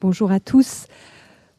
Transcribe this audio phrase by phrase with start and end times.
[0.00, 0.86] Bonjour à tous.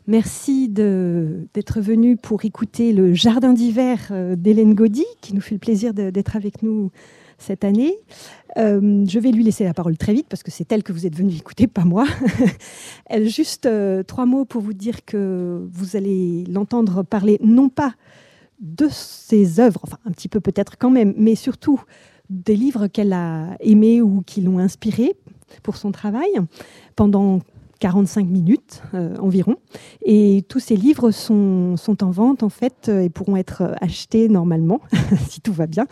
[0.07, 5.59] Merci d'être venus pour écouter le Jardin d'hiver euh, d'Hélène Gaudy, qui nous fait le
[5.59, 6.91] plaisir d'être avec nous
[7.39, 7.97] cette année.
[8.57, 11.07] Euh, je vais lui laisser la parole très vite parce que c'est elle que vous
[11.07, 12.05] êtes venu écouter, pas moi.
[13.23, 17.95] juste euh, trois mots pour vous dire que vous allez l'entendre parler non pas
[18.59, 21.81] de ses œuvres, enfin un petit peu peut-être quand même, mais surtout
[22.29, 25.15] des livres qu'elle a aimés ou qui l'ont inspiré
[25.63, 26.29] pour son travail
[26.95, 27.39] pendant
[27.79, 29.55] 45 minutes euh, environ.
[30.03, 34.81] Et tous ces livres sont, en vente en fait euh, et pourront être achetés normalement,
[35.29, 35.85] si tout va bien,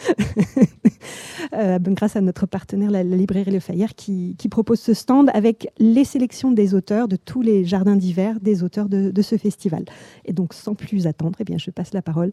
[1.53, 6.03] euh, grâce à notre partenaire, la, librairie Le Fayère, qui, propose ce stand avec les
[6.03, 9.83] sélections des auteurs de tous les jardins d'hiver des auteurs de, de, ce festival.
[10.25, 12.31] Et donc, sans plus attendre, eh bien, je passe la parole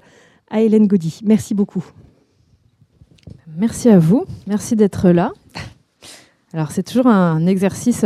[0.51, 1.21] à Hélène Gaudy.
[1.25, 1.85] Merci beaucoup.
[3.57, 4.27] Merci à vous.
[4.47, 5.33] Merci d'être là.
[6.53, 8.05] Alors, c'est toujours un exercice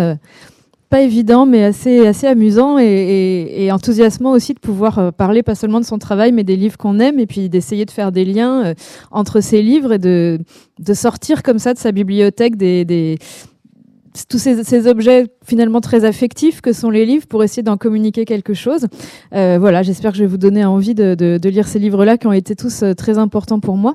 [0.95, 5.81] pas évident, mais assez, assez amusant et, enthousiasmant aussi de pouvoir euh, parler pas seulement
[5.81, 8.65] de son travail, mais des livres qu'on aime, et puis d'essayer de faire des liens
[8.65, 8.75] euh,
[9.11, 10.39] entre ces livres et de,
[10.79, 13.19] de sortir comme ça de sa bibliothèque des, des
[14.29, 18.55] tous ces, objets finalement très affectifs que sont les livres pour essayer d'en communiquer quelque
[18.55, 18.87] chose.
[19.35, 22.29] Euh, voilà, j'espère que je vais vous donner envie de, de, lire ces livres-là qui
[22.29, 23.95] ont été tous très importants pour moi.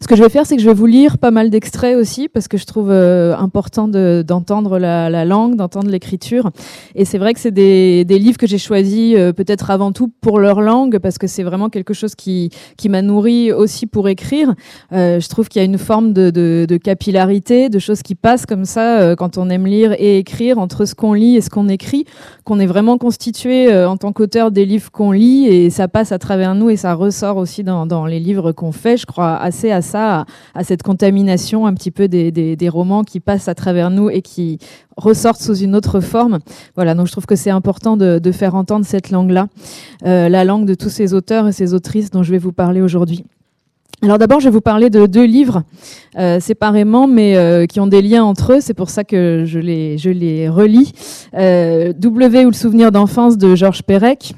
[0.00, 2.28] Ce que je vais faire, c'est que je vais vous lire pas mal d'extraits aussi,
[2.28, 6.50] parce que je trouve euh, important d'entendre la, la, langue, d'entendre l'écriture.
[6.94, 10.38] Et c'est vrai que c'est des, livres que j'ai choisis euh, peut-être avant tout pour
[10.38, 14.54] leur langue, parce que c'est vraiment quelque chose qui, qui m'a nourri aussi pour écrire.
[14.92, 18.46] Euh, je trouve qu'il y a une forme de, de, capillarité, de choses qui passent
[18.46, 21.68] comme ça quand on aime lire et écrire, entre ce qu'on lit et ce qu'on
[21.68, 22.04] écrit,
[22.44, 26.18] qu'on est vraiment constitué en tant qu'auteur des livres qu'on lit, et ça passe à
[26.18, 30.24] travers nous et ça ressort aussi dans, les livres qu'on fait, je crois à ça,
[30.54, 34.58] à, cette contamination un petit peu des, romans qui passent à travers nous et qui
[34.96, 36.38] ressortent sous une autre forme.
[36.74, 39.46] Voilà, donc je trouve que c'est important de, faire entendre cette langue-là,
[40.06, 42.80] euh, la langue de tous ces auteurs et ces autrices dont je vais vous parler
[42.80, 43.24] aujourd'hui.
[44.02, 45.62] Alors d'abord, je vais vous parler de deux livres
[46.18, 48.60] euh, séparément, mais euh, qui ont des liens entre eux.
[48.60, 50.92] C'est pour ça que je les, relis.
[51.32, 54.34] w ou le souvenir d'enfance de Georges Perec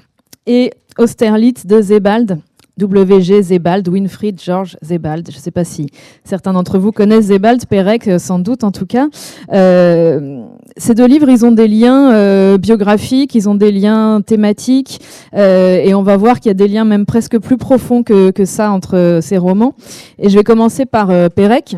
[0.47, 2.39] et Austerlitz de Zebald.
[2.79, 3.43] W.G.
[3.43, 5.27] Zebald, Winfried George Zebald.
[5.31, 5.87] Je ne sais pas si
[6.25, 9.09] certains d'entre vous connaissent Zebald, Perec euh, sans doute en tout cas.
[9.53, 10.43] Euh,
[10.77, 15.01] ces deux livres, ils ont des liens euh, biographiques, ils ont des liens thématiques,
[15.35, 18.31] euh, et on va voir qu'il y a des liens même presque plus profonds que,
[18.31, 19.75] que ça entre ces romans.
[20.19, 21.77] Et je vais commencer par Perec.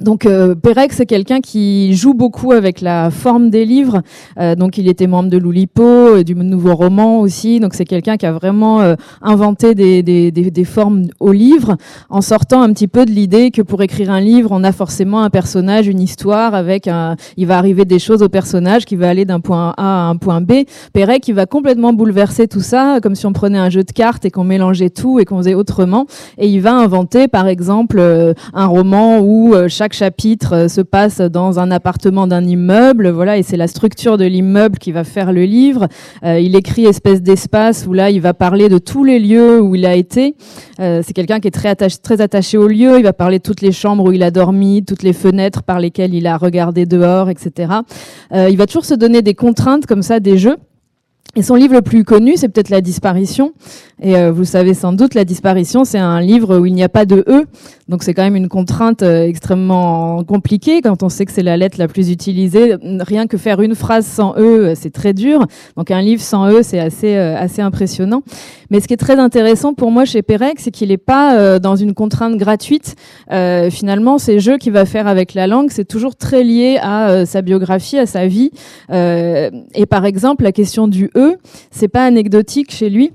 [0.00, 4.02] Donc euh, Pérec, c'est quelqu'un qui joue beaucoup avec la forme des livres.
[4.40, 7.60] Euh, donc il était membre de l'Oulipo, euh, du Nouveau Roman aussi.
[7.60, 11.76] Donc c'est quelqu'un qui a vraiment euh, inventé des, des, des, des, formes au livre,
[12.10, 15.22] en sortant un petit peu de l'idée que pour écrire un livre, on a forcément
[15.22, 17.14] un personnage, une histoire avec un.
[17.36, 20.16] Il va arriver des choses au personnage qui va aller d'un point A à un
[20.16, 20.64] point B.
[20.92, 24.24] Pérec, il va complètement bouleverser tout ça, comme si on prenait un jeu de cartes
[24.24, 26.06] et qu'on mélangeait tout et qu'on faisait autrement.
[26.36, 28.00] Et il va inventer, par exemple,
[28.54, 33.42] un roman où chaque chapitre euh, se passe dans un appartement d'un immeuble, voilà, et
[33.42, 35.88] c'est la structure de l'immeuble qui va faire le livre.
[36.24, 39.74] Euh, il écrit espèce d'espace où là, il va parler de tous les lieux où
[39.74, 40.34] il a été.
[40.80, 42.98] Euh, c'est quelqu'un qui est très attaché, très attaché aux lieux.
[42.98, 45.80] Il va parler de toutes les chambres où il a dormi, toutes les fenêtres par
[45.80, 47.72] lesquelles il a regardé dehors, etc.
[48.32, 50.56] il va toujours se donner des contraintes comme ça, des jeux.
[51.36, 53.52] Et son livre le plus connu, c'est peut-être La disparition.
[54.00, 56.88] Et euh, vous savez sans doute, La disparition, c'est un livre où il n'y a
[56.88, 57.44] pas de E.
[57.88, 61.56] Donc c'est quand même une contrainte euh, extrêmement compliquée quand on sait que c'est la
[61.56, 62.76] lettre la plus utilisée.
[63.00, 65.44] Rien que faire une phrase sans E, c'est très dur.
[65.76, 68.22] Donc un livre sans E, c'est assez, euh, assez impressionnant.
[68.70, 71.76] Mais ce qui est très intéressant pour moi chez Pérec, c'est qu'il n'est pas dans
[71.76, 72.96] une contrainte gratuite.
[73.70, 77.42] finalement, ces jeux qu'il va faire avec la langue, c'est toujours très lié à sa
[77.42, 78.50] biographie, à sa vie.
[78.90, 81.36] et par exemple, la question du E,
[81.70, 83.12] c'est pas anecdotique chez lui.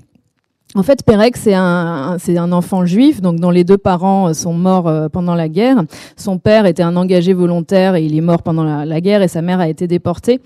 [0.76, 4.34] En fait, Pérec, c'est un, c'est un enfant juif, donc dont les deux parents euh,
[4.34, 5.82] sont morts euh, pendant la guerre.
[6.16, 9.42] Son père était un engagé volontaire et il est mort pendant la, guerre et sa
[9.42, 10.38] mère a été déportée.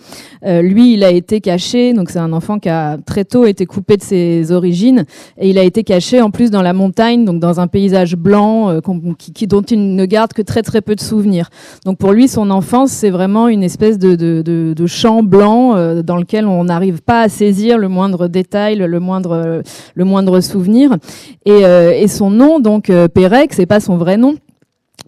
[0.46, 3.66] Euh, lui, il a été caché, donc c'est un enfant qui a très tôt été
[3.66, 5.04] coupé de ses origines
[5.36, 8.80] et il a été caché en plus dans la montagne, donc dans un paysage blanc
[9.18, 11.50] qui, dont il ne garde que très très peu de souvenirs.
[11.84, 15.74] Donc pour lui, son enfance, c'est vraiment une espèce de, de, de, de champ blanc
[16.02, 19.62] dans lequel on n'arrive pas à saisir le moindre détail, le moindre,
[19.94, 20.96] le moindre moindre souvenir.
[21.44, 24.36] Et, euh, et son nom, donc euh, Pérec, c'est pas son vrai nom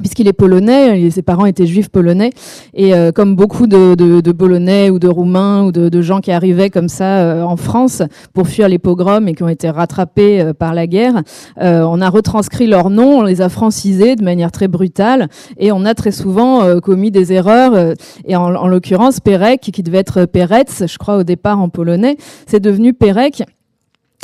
[0.00, 2.28] puisqu'il est polonais, ses parents étaient juifs polonais,
[2.74, 6.32] et euh, comme beaucoup de, de, de, polonais ou de roumains ou de, gens qui
[6.32, 8.02] arrivaient comme ça en France
[8.34, 11.22] pour fuir les pogroms et qui ont été rattrapés par la guerre,
[11.56, 15.86] on a retranscrit leurs noms, on les a francisés de manière très brutale, et on
[15.86, 17.94] a très souvent commis des erreurs.
[18.26, 22.18] et en, en l'occurrence, Perek, qui devait être Peretz, je crois au départ en polonais,
[22.46, 23.44] c'est devenu Perek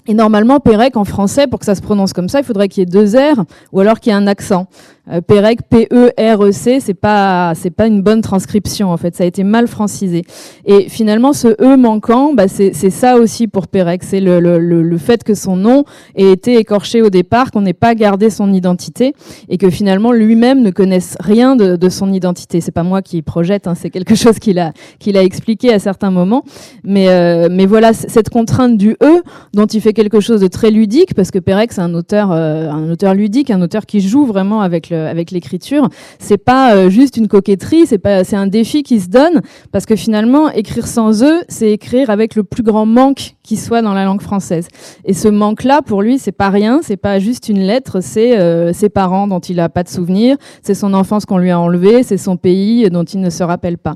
[0.06, 2.80] et normalement, Pérec en français, pour que ça se prononce comme ça, il faudrait qu'il
[2.80, 4.66] y ait deux R ou alors qu'il y ait un accent.
[5.10, 9.42] Euh, Pérec, P-E-R-E-C, c'est pas c'est pas une bonne transcription en fait, ça a été
[9.42, 10.22] mal francisé.
[10.64, 14.98] Et finalement, ce E manquant, bah, c'est ça aussi pour Pérec, c'est le, le, le,
[14.98, 15.84] fait que son nom
[16.14, 19.12] ait été écorché au départ, qu'on n'ait pas gardé son identité
[19.48, 22.60] et que finalement lui-même ne connaisse rien de, de son identité.
[22.60, 25.80] C'est pas moi qui projette, hein, c'est quelque chose qu'il a qu'il a expliqué à
[25.80, 26.44] certains moments.
[26.84, 29.22] Mais euh, mais voilà cette contrainte du E
[29.52, 32.70] dont il fait quelque chose de très ludique parce que Pérec c'est un auteur euh,
[32.70, 35.88] un auteur ludique, un auteur qui joue vraiment avec avec l'écriture.
[36.18, 39.40] C'est pas euh, juste une coquetterie, c'est pas, c'est un défi qui se donne
[39.70, 43.82] parce que finalement, écrire sans eux, c'est écrire avec le plus grand manque qui soit
[43.82, 44.68] dans la langue française.
[45.04, 48.72] Et ce manque-là, pour lui, c'est pas rien, c'est pas juste une lettre, c'est euh,
[48.72, 52.02] ses parents dont il a pas de souvenir, c'est son enfance qu'on lui a enlevée,
[52.02, 53.94] c'est son pays dont il ne se rappelle pas.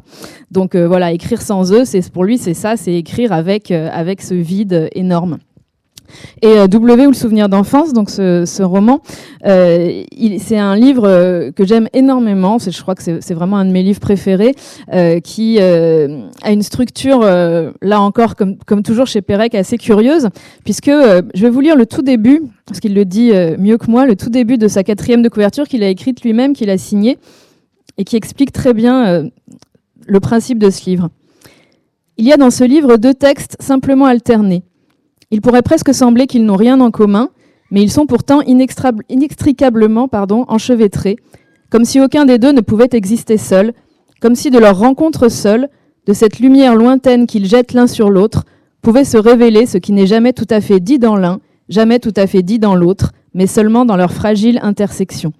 [0.50, 4.22] Donc euh, voilà, écrire sans eux, c'est pour lui, c'est ça, c'est écrire avec avec
[4.22, 5.38] ce vide énorme.
[6.42, 9.00] Et euh, W ou le souvenir d'enfance, donc ce, roman,
[9.46, 10.02] euh,
[10.38, 12.58] c'est un livre euh, que j'aime énormément.
[12.58, 14.54] Je crois que c'est vraiment un de mes livres préférés,
[15.22, 20.28] qui a une structure, là encore, comme, comme toujours chez Pérec, assez curieuse,
[20.64, 24.06] puisque je vais vous lire le tout début, parce qu'il le dit mieux que moi,
[24.06, 27.18] le tout début de sa quatrième de couverture qu'il a écrite lui-même, qu'il a signé,
[27.98, 29.24] et qui explique très bien
[30.06, 31.08] le principe de ce livre.
[32.18, 34.62] Il y a dans ce livre deux textes simplement alternés.
[35.30, 37.30] Il pourrait presque sembler qu'ils n'ont rien en commun,
[37.70, 40.08] mais ils sont pourtant inextricablement
[40.48, 41.16] enchevêtrés,
[41.70, 43.72] comme si aucun des deux ne pouvait exister seul,
[44.20, 45.68] comme si de leur rencontre seule,
[46.06, 48.44] de cette lumière lointaine qu'ils jettent l'un sur l'autre,
[48.82, 52.12] pouvait se révéler ce qui n'est jamais tout à fait dit dans l'un, jamais tout
[52.16, 55.32] à fait dit dans l'autre, mais seulement dans leur fragile intersection.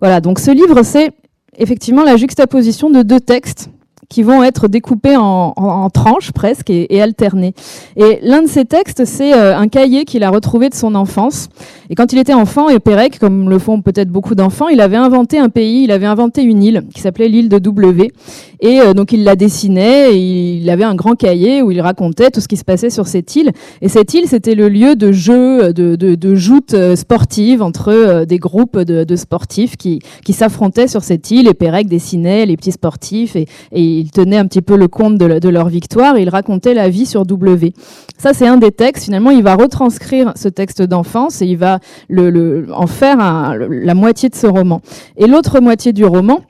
[0.00, 1.12] Voilà, donc ce livre, c'est
[1.56, 3.70] effectivement la juxtaposition de deux textes
[4.08, 7.54] qui vont être découpés en, tranches presque et, et, alternés.
[7.96, 11.48] Et l'un de ces textes, c'est euh, un cahier qu'il a retrouvé de son enfance.
[11.90, 14.96] Et quand il était enfant, et Pérec, comme le font peut-être beaucoup d'enfants, il avait
[14.96, 18.12] inventé un pays, il avait inventé une île qui s'appelait l'île de W.
[18.60, 22.30] Et euh, donc il la dessinait, et il avait un grand cahier où il racontait
[22.30, 23.52] tout ce qui se passait sur cette île.
[23.82, 28.24] Et cette île, c'était le lieu de jeu, de, de, de joutes euh, sportives entre
[28.24, 31.48] des groupes de, sportifs qui, qui s'affrontaient sur cette île.
[31.48, 35.18] Et Pérec dessinait les petits sportifs et, et ils tenaient un petit peu le compte
[35.18, 37.72] de, leur victoire et ils racontaient la vie sur W.
[38.18, 39.04] Ça, c'est un des textes.
[39.04, 41.80] Finalement, il va retranscrire ce texte d'enfance et il va
[42.72, 43.18] en faire
[43.68, 44.80] la moitié de ce roman.
[45.16, 46.40] Et l'autre moitié du roman,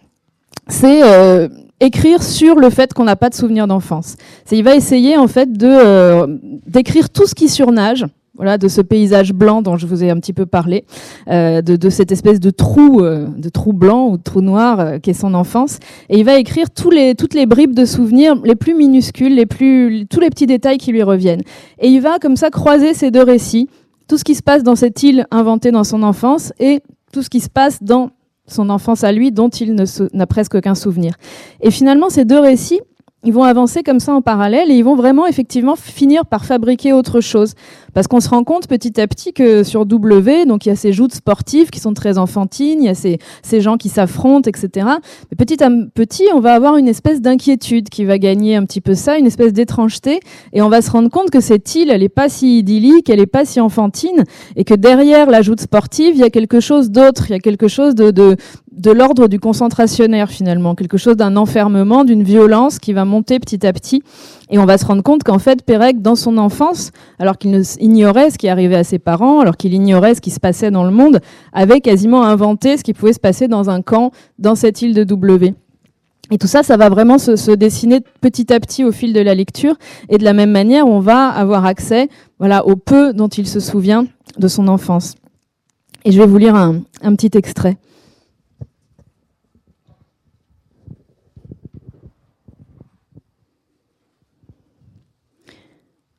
[0.69, 1.49] c'est euh,
[1.81, 4.17] écrire sur le fait qu'on n'a pas de souvenir d'enfance.
[4.51, 6.27] il va essayer en fait euh,
[6.67, 8.07] d'écrire tout ce qui surnage
[8.37, 10.85] voilà, de ce paysage blanc dont je vous ai un petit peu parlé,
[11.29, 14.81] euh, de, de, cette espèce de trou, euh, de trou blanc ou de trou noir
[14.81, 15.79] euh, qui est son enfance.
[16.09, 19.47] Et il va écrire tous les, toutes les bribes de souvenirs les plus minuscules, les
[19.47, 21.43] plus, tous les petits détails qui lui reviennent.
[21.79, 23.69] Et il va comme ça croiser ces deux récits,
[24.09, 26.81] tout ce qui se passe dans cette île inventée dans son enfance et
[27.13, 28.11] tout ce qui se passe dans
[28.47, 29.75] son enfance à lui dont il
[30.13, 31.15] n'a presque aucun souvenir.
[31.61, 32.81] Et finalement, ces deux récits,
[33.27, 36.93] ils vont avancer comme ça en parallèle et ils vont vraiment effectivement finir par fabriquer
[36.93, 37.55] autre chose.
[37.93, 40.77] Parce qu'on se rend compte petit à petit que sur W, donc il y a
[40.77, 44.49] ces joutes sportives qui sont très enfantines, il y a ces, ces gens qui s'affrontent,
[44.49, 44.87] etc.
[45.31, 48.81] Mais petit à petit, on va avoir une espèce d'inquiétude qui va gagner un petit
[48.81, 50.21] peu ça, une espèce d'étrangeté,
[50.53, 53.21] et on va se rendre compte que cette île, elle est pas si idyllique, elle
[53.21, 56.91] est pas si enfantine, et que derrière la joute sportive, il y a quelque chose
[56.91, 58.37] d'autre, il y a quelque chose de, de,
[58.77, 63.67] de l'ordre du concentrationnaire finalement, quelque chose d'un enfermement, d'une violence qui va monter petit
[63.67, 64.03] à petit.
[64.51, 68.31] Et on va se rendre compte qu'en fait, Pérec, dans son enfance, alors qu'il ignorait
[68.31, 70.91] ce qui arrivait à ses parents, alors qu'il ignorait ce qui se passait dans le
[70.91, 71.21] monde,
[71.53, 75.05] avait quasiment inventé ce qui pouvait se passer dans un camp dans cette île de
[75.05, 75.55] W.
[76.31, 79.35] Et tout ça, ça va vraiment se, dessiner petit à petit au fil de la
[79.35, 79.77] lecture.
[80.09, 83.61] Et de la même manière, on va avoir accès, voilà, au peu dont il se
[83.61, 84.07] souvient
[84.37, 85.15] de son enfance.
[86.05, 86.83] Et je vais vous lire un
[87.15, 87.79] petit extrait.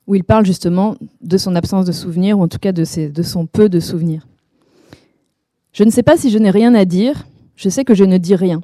[0.08, 3.46] Où il parle justement de son absence de souvenirs, ou en tout cas de, son
[3.46, 4.26] peu de souvenirs.
[5.74, 8.18] Je ne sais pas si je n'ai rien à dire, je sais que je ne
[8.18, 8.62] dis rien.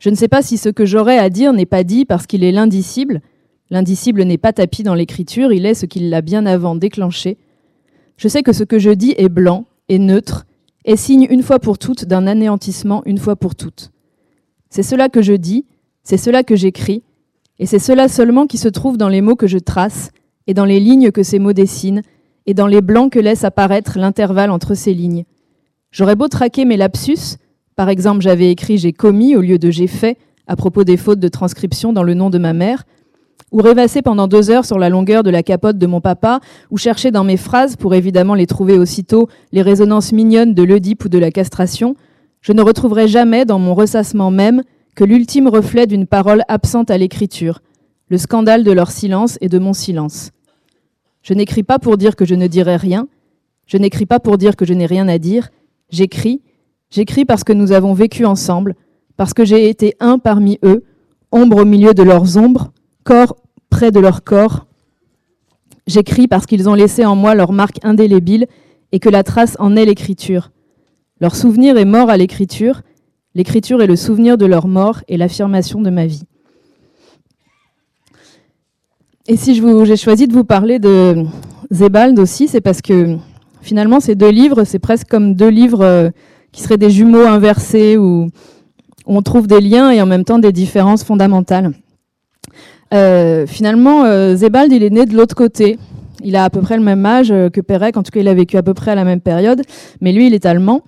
[0.00, 2.42] Je ne sais pas si ce que j'aurais à dire n'est pas dit parce qu'il
[2.42, 3.22] est l'indicible.
[3.70, 7.38] L'indicible n'est pas tapis dans l'écriture, il est ce qu'il l'a bien avant déclenché.
[8.16, 10.44] Je sais que ce que je dis est blanc, est neutre,
[10.84, 13.92] est signe une fois pour toutes d'un anéantissement une fois pour toutes.
[14.70, 15.66] C'est cela que je dis,
[16.02, 17.04] c'est cela que j'écris,
[17.60, 20.10] et c'est cela seulement qui se trouve dans les mots que je trace,
[20.46, 22.02] et dans les lignes que ces mots dessinent,
[22.46, 25.24] et dans les blancs que laisse apparaître l'intervalle entre ces lignes.
[25.90, 27.36] J'aurais beau traquer mes lapsus,
[27.76, 31.20] par exemple j'avais écrit j'ai commis au lieu de j'ai fait à propos des fautes
[31.20, 32.84] de transcription dans le nom de ma mère,
[33.52, 36.78] ou rêvasser pendant deux heures sur la longueur de la capote de mon papa, ou
[36.78, 41.08] chercher dans mes phrases, pour évidemment les trouver aussitôt, les résonances mignonnes de l'Oedipe ou
[41.08, 41.94] de la castration,
[42.40, 44.62] je ne retrouverai jamais dans mon ressassement même
[44.96, 47.60] que l'ultime reflet d'une parole absente à l'écriture,
[48.12, 50.32] le scandale de leur silence et de mon silence.
[51.22, 53.08] Je n'écris pas pour dire que je ne dirai rien,
[53.66, 55.48] je n'écris pas pour dire que je n'ai rien à dire,
[55.88, 56.42] j'écris,
[56.90, 58.74] j'écris parce que nous avons vécu ensemble,
[59.16, 60.84] parce que j'ai été un parmi eux,
[61.30, 63.34] ombre au milieu de leurs ombres, corps
[63.70, 64.66] près de leur corps.
[65.86, 68.46] J'écris parce qu'ils ont laissé en moi leur marque indélébile
[68.92, 70.50] et que la trace en est l'écriture.
[71.18, 72.82] Leur souvenir est mort à l'écriture,
[73.34, 76.24] l'écriture est le souvenir de leur mort et l'affirmation de ma vie.
[79.28, 81.24] Et si j'ai choisi de vous parler de
[81.70, 83.16] Zebald aussi, c'est parce que
[83.60, 86.10] finalement ces deux livres, c'est presque comme deux livres euh,
[86.50, 88.28] qui seraient des jumeaux inversés où,
[89.04, 91.72] on trouve des liens et en même temps des différences fondamentales.
[92.94, 95.76] Euh, finalement, euh, Zebald, il est né de l'autre côté.
[96.24, 98.34] Il a à peu près le même âge que Pérec, en tout cas il a
[98.34, 99.62] vécu à peu près à la même période,
[100.00, 100.82] mais lui il est allemand.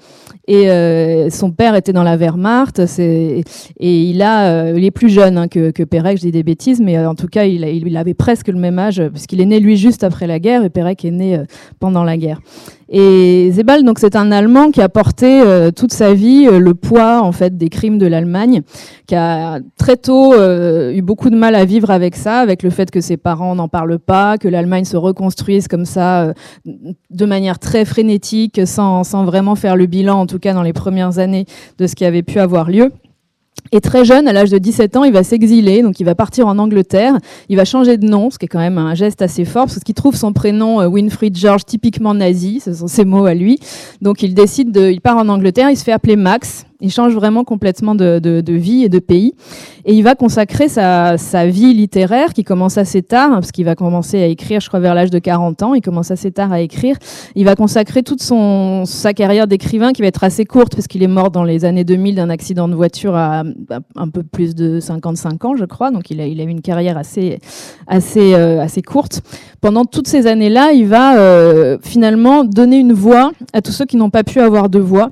[0.46, 2.80] Et euh, son père était dans la Wehrmacht.
[2.98, 3.42] Et
[3.78, 6.80] il a, euh, il est plus jeune hein, que, que Pérec, je dis des bêtises,
[6.80, 9.60] mais euh, en tout cas, il, il, avait presque le même âge, puisqu'il est né
[9.60, 11.42] lui juste après la guerre, et Pérec est né
[11.80, 12.40] pendant la guerre.
[12.88, 16.74] Et Zebald, donc, c'est un Allemand qui a porté euh, toute sa vie euh, le
[16.74, 18.62] poids en fait des crimes de l'Allemagne,
[19.06, 22.70] qui a très tôt euh, eu beaucoup de mal à vivre avec ça, avec le
[22.70, 27.58] fait que ses parents n'en parlent pas, que l'Allemagne se reconstruise comme ça de manière
[27.58, 31.46] très frénétique, sans, sans vraiment faire le bilan, en tout cas dans les premières années
[31.78, 32.90] de ce qui avait pu avoir lieu.
[33.72, 36.46] Et très jeune, à l'âge de 17 ans, il va s'exiler, donc il va partir
[36.46, 37.18] en Angleterre,
[37.48, 39.80] il va changer de nom, ce qui est quand même un geste assez fort, parce
[39.80, 43.58] qu'il trouve son prénom euh, Winfried George typiquement nazi, ce sont ses mots à lui.
[44.02, 47.14] Donc il décide de, il part en Angleterre, il se fait appeler Max, il change
[47.14, 49.32] vraiment complètement de, vie et de pays.
[49.86, 53.74] Et il va consacrer sa, vie littéraire, qui commence assez tard, hein, parce qu'il va
[53.74, 55.74] commencer à écrire, je crois, vers l'âge de 40 ans.
[55.74, 56.96] Il commence assez tard à écrire.
[57.34, 61.08] Il va consacrer toute sa carrière d'écrivain, qui va être assez courte, parce qu'il est
[61.08, 63.44] mort dans les années 2000 d'un accident de voiture à,
[63.96, 65.90] un peu plus de 55 ans, je crois.
[65.90, 69.22] Donc il a, eu une carrière euh, assez courte.
[69.62, 73.96] Pendant toutes ces années-là, il va euh, finalement donner une voix à tous ceux qui
[73.96, 75.10] n'ont pas pu avoir de voix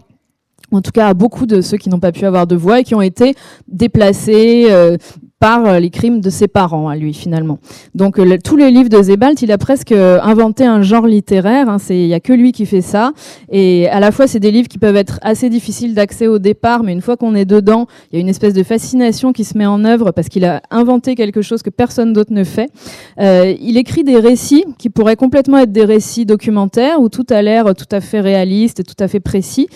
[0.76, 2.84] en tout cas à beaucoup de ceux qui n'ont pas pu avoir de voix et
[2.84, 3.34] qui ont été
[3.68, 4.96] déplacés euh,
[5.42, 7.58] par euh, les crimes de ses parents à lui finalement.
[7.96, 11.68] Donc euh, tous les livres de Zebald, il a presque inventé un genre littéraire.
[11.68, 13.12] Hein, c'est il y a que lui qui fait ça.
[13.50, 16.84] Et à la fois c'est des livres qui peuvent être assez difficiles d'accès au départ,
[16.84, 19.58] mais une fois qu'on est dedans, il y a une espèce de fascination qui se
[19.58, 22.70] met en œuvre parce qu'il a inventé quelque chose que personne d'autre ne fait.
[23.18, 27.42] Euh, il écrit des récits qui pourraient complètement être des récits documentaires où tout a
[27.42, 29.66] l'air tout à fait réaliste et tout à fait précis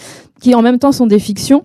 [0.41, 1.65] qui en même temps sont des fictions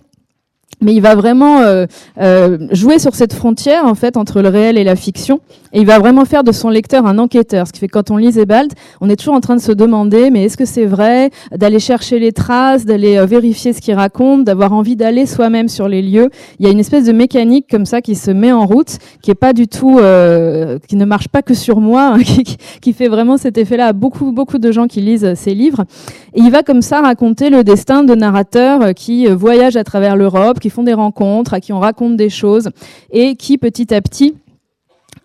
[0.80, 1.86] mais il va vraiment euh,
[2.20, 5.40] euh, jouer sur cette frontière en fait entre le réel et la fiction,
[5.74, 7.68] et il va vraiment faire de son lecteur un enquêteur.
[7.68, 9.72] Ce qui fait que quand on lit Zebald, on est toujours en train de se
[9.72, 13.94] demander mais est-ce que c'est vrai D'aller chercher les traces, d'aller euh, vérifier ce qu'il
[13.94, 16.30] raconte, d'avoir envie d'aller soi-même sur les lieux.
[16.60, 19.32] Il y a une espèce de mécanique comme ça qui se met en route, qui
[19.32, 22.94] est pas du tout, euh, qui ne marche pas que sur moi, hein, qui, qui,
[22.94, 25.86] fait vraiment cet effet-là à beaucoup beaucoup de gens qui lisent ses livres.
[26.34, 30.60] Et il va comme ça raconter le destin de narrateurs qui voyagent à travers l'Europe,
[30.62, 32.70] qui font des rencontres, à qui on raconte des choses
[33.12, 34.36] et qui petit à petit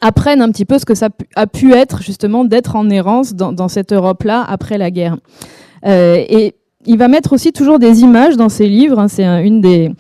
[0.00, 3.69] apprennent un petit peu ce que ça a pu être justement d'être en errance dans,
[3.69, 5.16] cette Europe-là après la guerre.
[5.87, 8.99] Euh, et il va mettre aussi toujours des images dans ses livres.
[8.99, 9.09] Hein.
[9.09, 9.93] c'est une des,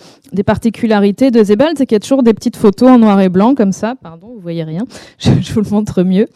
[0.44, 3.54] particularités de Zebald, c'est qu'il y a toujours des petites photos en noir et blanc
[3.54, 3.94] comme ça.
[4.02, 4.84] Pardon, vous voyez rien.
[5.18, 6.26] Je, vous le montre mieux.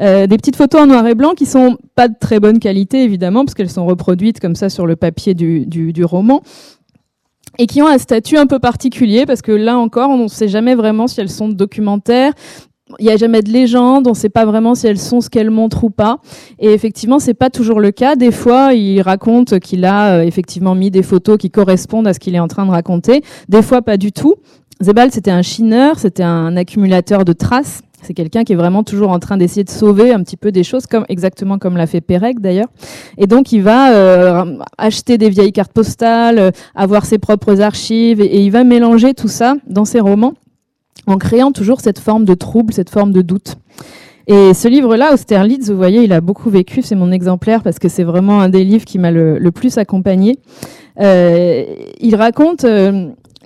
[0.00, 3.04] Euh, des petites photos en noir et blanc qui sont pas de très bonne qualité
[3.04, 6.42] évidemment parce qu'elles sont reproduites comme ça sur le papier du roman,
[7.58, 10.48] et qui ont un statut un peu particulier parce que là encore, on ne sait
[10.48, 12.32] jamais vraiment si elles sont documentaires.
[12.98, 15.30] il n'y a jamais de légende, on ne sait pas vraiment si elles sont ce
[15.30, 16.18] qu'elles montrent ou pas.
[16.58, 18.16] Et effectivement, c'est pas toujours le cas.
[18.16, 22.20] Des fois, il raconte qu'il a euh, effectivement mis des photos qui correspondent à ce
[22.20, 23.22] qu'il est en train de raconter.
[23.48, 24.34] Des fois, pas du tout.
[24.82, 27.82] Zebald, c'était un chineur, c'était un accumulateur de traces.
[28.04, 30.62] C'est quelqu'un qui est vraiment toujours en train d'essayer de sauver un petit peu des
[30.62, 32.68] choses, comme exactement comme l'a fait Pérec d'ailleurs.
[33.16, 38.20] Et donc il va euh, acheter des vieilles cartes postales, euh, avoir ses propres archives,
[38.20, 40.34] et, il va mélanger tout ça dans ses romans,
[41.06, 43.56] en créant toujours cette forme de trouble, cette forme de doute.
[44.26, 46.80] Et ce livre-là, Austerlitz, vous voyez, il a beaucoup vécu.
[46.80, 50.38] C'est mon exemplaire parce que c'est vraiment un des livres qui m'a le, plus accompagné.
[50.98, 51.64] Euh,
[52.00, 52.64] il raconte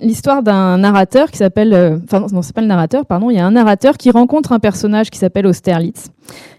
[0.01, 3.39] l'histoire d'un narrateur qui s'appelle, euh, enfin non, c'est pas le narrateur, pardon, il y
[3.39, 6.07] a un narrateur qui rencontre un personnage qui s'appelle Austerlitz.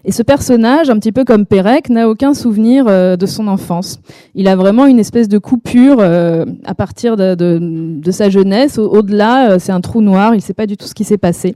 [0.03, 3.99] Et ce personnage, un petit peu comme Pérec, n'a aucun souvenir euh, de son enfance.
[4.35, 8.77] Il a vraiment une espèce de coupure euh, à partir de, sa jeunesse.
[8.77, 11.55] Au-delà, c'est un trou noir, il ne sait pas du tout ce qui s'est passé.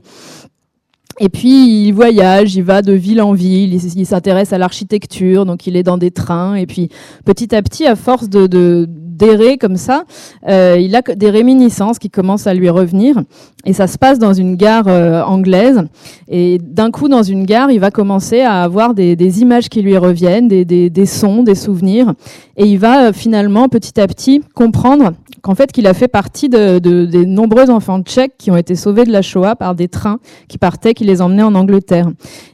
[1.18, 5.66] Et puis il voyage, il va de ville en ville, il, s'intéresse à l'architecture, donc
[5.66, 6.54] il est dans des trains.
[6.56, 6.90] Et puis
[7.24, 10.04] petit à petit, à force de d'errer comme ça,
[10.48, 13.22] euh, il a des réminiscences qui commencent à lui revenir.
[13.64, 15.82] Et ça se passe dans une gare euh, anglaise.
[16.28, 19.96] Et d'un coup, dans une gare, il va commencer à avoir des, images qui lui
[19.96, 22.14] reviennent, des, sons, des souvenirs.
[22.56, 26.48] Et il va euh, finalement, petit à petit, comprendre qu'en fait, qu'il a fait partie
[26.48, 29.88] de, de, des nombreux enfants tchèques qui ont été sauvés de la Shoah par des
[29.88, 30.18] trains
[30.48, 32.08] qui partaient, qui les emmenaient en Angleterre.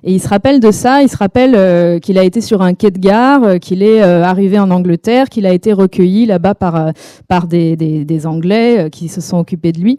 [0.04, 2.90] Et il se rappelle de ça, il se rappelle qu'il a été sur un quai
[2.90, 6.92] de gare, qu'il est arrivé en Angleterre, qu'il a été recueilli là-bas par,
[7.28, 9.98] par des, des, Anglais qui se sont occupés de lui.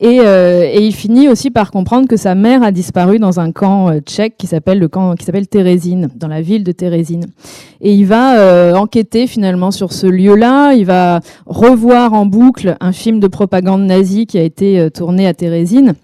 [0.00, 3.98] Et, et, il finit aussi par comprendre que sa mère a disparu dans un camp
[4.00, 7.24] tchèque qui s'appelle le camp qui s'appelle Thérésine, dans la ville de Thérésine.
[7.80, 13.20] Et il va enquêter finalement sur ce lieu-là, il va revoir en boucle un film
[13.20, 15.94] de propagande nazie qui a été euh, tourné à Thérésine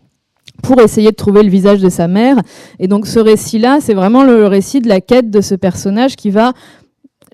[0.62, 2.36] pour essayer de trouver le visage de sa mère.
[2.78, 6.30] Et donc ce récit-là, c'est vraiment le récit de la quête de ce personnage qui
[6.30, 6.52] va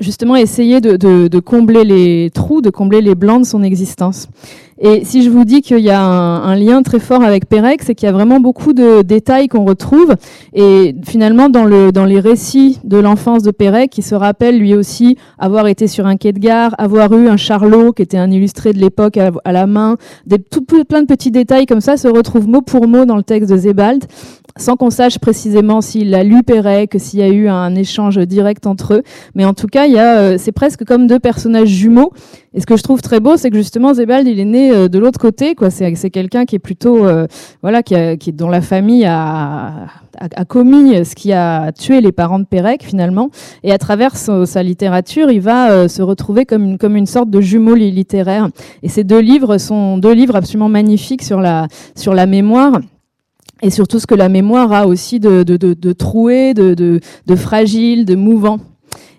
[0.00, 4.28] justement essayer de, de, de, combler les trous, de combler les blancs de son existence.
[4.80, 7.96] Et si je vous dis qu'il y a un, lien très fort avec Pérec, c'est
[7.96, 10.14] qu'il y a vraiment beaucoup de détails qu'on retrouve.
[10.54, 14.74] Et finalement, dans, le, dans les récits de l'enfance de Pérec, qui se rappelle lui
[14.74, 18.30] aussi avoir été sur un quai de gare, avoir eu un charlot qui était un
[18.30, 21.96] illustré de l'époque à, à, la main, des, tout, plein de petits détails comme ça
[21.96, 24.04] se retrouvent mot pour mot dans le texte de Zebald
[24.58, 28.66] sans qu'on sache précisément s'il a lu Pérec, s'il y a eu un échange direct
[28.66, 29.02] entre eux.
[29.34, 32.12] Mais en tout cas, il y a, euh, c'est presque comme deux personnages jumeaux.
[32.54, 34.88] Et ce que je trouve très beau, c'est que justement Zebald, il est né euh,
[34.88, 35.54] de l'autre côté.
[35.54, 37.26] Quoi, c'est, quelqu'un qui est plutôt, euh,
[37.62, 39.86] voilà, qui, a, qui dont la famille a,
[40.18, 43.30] a, commis ce qui a tué les parents de Pérec finalement.
[43.62, 47.40] Et à travers sa, littérature, il va se retrouver comme une, comme une sorte de
[47.40, 48.48] jumeau littéraire.
[48.82, 52.80] Et ces deux livres sont deux livres absolument magnifiques sur la, sur la mémoire
[53.62, 57.00] et surtout ce que la mémoire a aussi de, de, de, de troué, de, de,
[57.26, 58.58] de, fragile, de mouvant.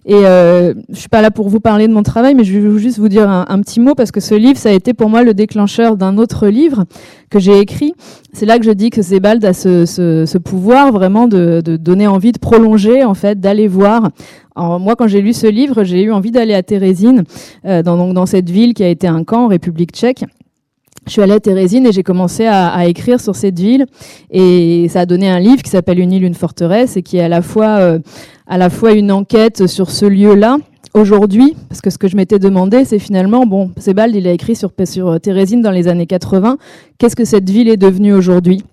[0.05, 2.79] Et euh, je suis pas là pour vous parler de mon travail, mais je vais
[2.79, 5.23] juste vous dire un, petit mot parce que ce livre, ça a été pour moi
[5.23, 6.85] le déclencheur d'un autre livre
[7.29, 7.93] que j'ai écrit.
[8.33, 11.77] C'est là que je dis que Zebald a ce, ce, ce pouvoir vraiment de, de,
[11.77, 14.09] donner envie de prolonger, en fait, d'aller voir.
[14.55, 17.23] Alors, moi, quand j'ai lu ce livre, j'ai eu envie d'aller à Thérésine,
[17.65, 20.23] euh, dans, donc, dans cette ville qui a été un camp en République tchèque
[21.09, 23.87] je suis allée à Thérésine et j'ai commencé à, écrire sur cette ville.
[24.29, 27.21] Et ça a donné un livre qui s'appelle Une île, une forteresse et qui est
[27.21, 27.99] à la fois euh,
[28.47, 30.57] à la fois une enquête sur ce lieu-là
[30.93, 31.55] aujourd'hui.
[31.67, 34.71] Parce que ce que je m'étais demandé c'est finalement bon Sebald il a écrit sur
[34.85, 36.57] sur euh, Thérésine dans les années 80
[36.99, 38.63] qu'est-ce que cette ville est devenue aujourd'hui?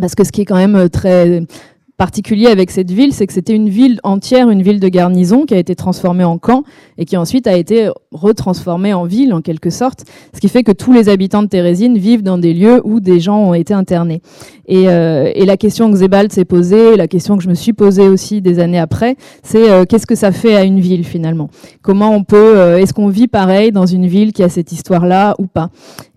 [0.00, 1.42] Parce que ce qui est quand même euh, très
[1.96, 5.54] particulier avec cette ville, c'est que c'était une ville entière, une ville de garnison qui
[5.54, 6.64] a été transformée en camp
[6.98, 10.72] et qui ensuite a été retransformée en ville en quelque sorte, ce qui fait que
[10.72, 14.20] tous les habitants de Thérésine vivent dans des lieux où des gens ont été internés.
[14.72, 17.74] Et, euh, et la question que Zebald s'est posée, la question que je me suis
[17.74, 21.50] posée aussi des années après, c'est euh, qu'est-ce que ça fait à une ville finalement?
[21.82, 25.34] Comment on peut, euh, est-ce qu'on vit pareil dans une ville qui a cette histoire-là
[25.38, 25.68] ou pas?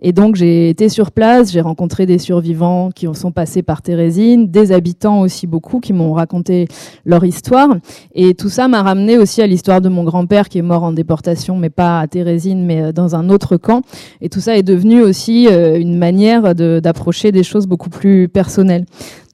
[0.02, 4.48] Et donc j'ai été sur place, j'ai rencontré des survivants qui sont passés par Thérésine,
[4.48, 6.70] des habitants aussi beaucoup qui m'ont raconté
[7.06, 7.76] leur histoire.
[8.14, 10.94] Et tout ça m'a ramené aussi à l'histoire de mon grand-père qui est mort en
[10.94, 13.82] déportation, mais pas à Thérésine, mais dans un autre camp.
[14.22, 18.45] Et tout ça est devenu aussi une manière d'approcher des choses beaucoup plus personnelles.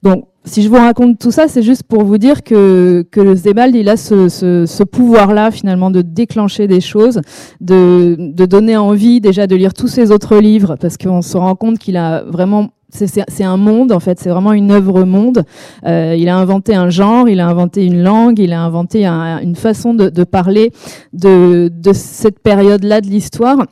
[0.02, 3.36] Donc, si je vous raconte tout ça, c'est juste pour vous dire que, que le
[3.36, 7.20] Zebald, il a ce, ce, ce pouvoir-là, finalement, de déclencher des choses,
[7.60, 11.54] de, de donner envie déjà de lire tous ses autres livres, parce qu'on se rend
[11.54, 15.44] compte qu'il a vraiment c'est un monde en fait, c'est vraiment une œuvre monde.
[15.86, 19.38] Euh, il a inventé un genre, il a inventé une langue, il a inventé un,
[19.38, 20.72] une façon de, de parler
[21.14, 23.64] de, de cette période-là de l'histoire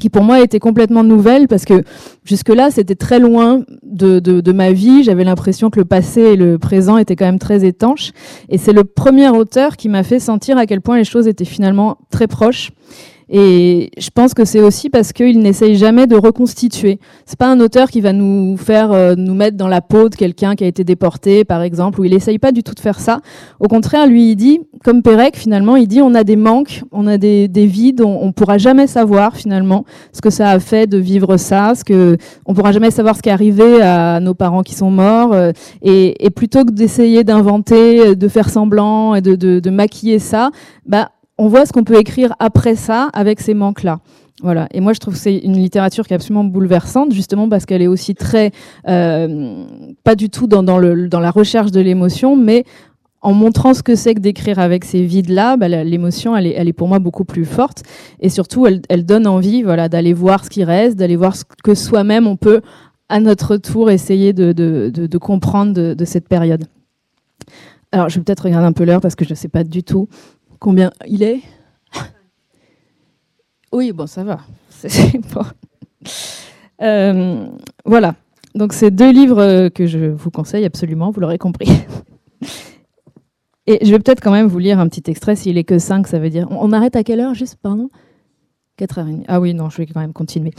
[0.00, 1.84] qui pour moi était complètement nouvelle parce que
[2.24, 5.02] jusque-là, c'était très loin de, de, de ma vie.
[5.04, 8.12] J'avais l'impression que le passé et le présent étaient quand même très étanches.
[8.48, 11.44] Et c'est le premier auteur qui m'a fait sentir à quel point les choses étaient
[11.44, 12.70] finalement très proches.
[13.34, 17.00] Et je pense que c'est aussi parce qu'il n'essaye jamais de reconstituer.
[17.24, 20.14] C'est pas un auteur qui va nous faire euh, nous mettre dans la peau de
[20.14, 23.00] quelqu'un qui a été déporté, par exemple, ou il essaye pas du tout de faire
[23.00, 23.20] ça.
[23.58, 27.06] Au contraire, lui, il dit, comme Pérec, finalement, il dit on a des manques, on
[27.06, 30.86] a des, des vides, on, on pourra jamais savoir finalement ce que ça a fait
[30.86, 34.34] de vivre ça, ce que on pourra jamais savoir ce qui est arrivé à nos
[34.34, 35.32] parents qui sont morts.
[35.32, 40.18] Euh, et, et, plutôt que d'essayer d'inventer, de faire semblant et de, de, de maquiller
[40.18, 40.50] ça,
[40.84, 41.08] bah
[41.42, 43.98] on voit ce qu'on peut écrire après ça avec ces manques-là.
[44.44, 44.68] Voilà.
[44.70, 47.82] Et moi, je trouve que c'est une littérature qui est absolument bouleversante, justement parce qu'elle
[47.82, 48.52] est aussi très,
[48.86, 49.64] euh,
[50.04, 52.64] pas du tout dans, la recherche de l'émotion, mais
[53.22, 56.86] en montrant ce que c'est que d'écrire avec ces vides-là, bah, l'émotion, elle est, pour
[56.86, 57.82] moi beaucoup plus forte.
[58.20, 61.74] Et surtout, elle, donne envie voilà, d'aller voir ce qui reste, d'aller voir ce que
[61.74, 62.60] soi-même, on peut,
[63.08, 66.66] à notre tour, essayer de, comprendre de cette période.
[67.90, 69.82] Alors, je vais peut-être regarder un peu l'heure parce que je ne sais pas du
[69.82, 70.08] tout
[70.62, 71.40] Combien il est?
[73.72, 74.38] Oui, bon, ça va.
[76.82, 77.48] euh,
[77.84, 78.14] voilà.
[78.54, 81.66] Donc, c'est deux livres que je vous conseille absolument, vous l'aurez compris.
[83.66, 85.34] Et je vais peut-être quand même vous lire un petit extrait.
[85.34, 86.46] S'il est que 5, ça veut dire.
[86.52, 87.90] On, on arrête à quelle heure, juste, pardon?
[88.78, 89.24] 4h30.
[89.26, 90.52] Ah oui, non, je vais quand même continuer.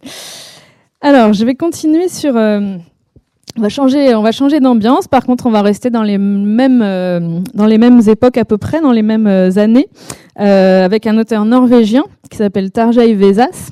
[1.02, 2.38] Alors, je vais continuer sur.
[2.38, 2.78] Euh,
[3.58, 5.08] on va changer, on va changer d'ambiance.
[5.08, 8.56] Par contre, on va rester dans les mêmes, euh, dans les mêmes époques à peu
[8.56, 9.88] près, dans les mêmes euh, années,
[10.38, 13.70] euh, avec un auteur norvégien qui s'appelle Tarjei Vesas.